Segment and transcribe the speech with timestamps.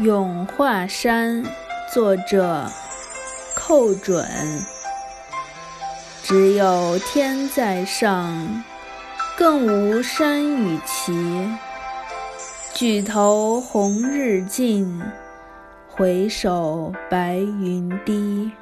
[0.00, 1.42] 咏华山
[1.92, 2.70] 作者
[3.56, 4.24] 寇准。
[6.22, 8.64] 只有天在上
[9.36, 11.48] 更无山与齐。
[12.72, 15.02] 举头红日近
[15.88, 18.52] 回首白云低。